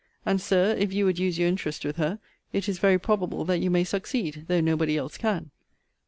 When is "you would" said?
0.91-1.19